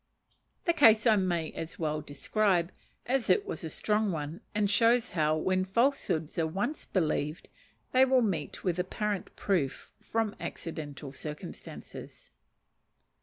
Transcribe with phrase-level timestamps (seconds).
[0.65, 2.71] The case I may as well describe,
[3.05, 7.49] as it was a strong one, and shows how, when falsehoods are once believed,
[7.91, 12.31] they will meet with apparent proof from accidental circumstances.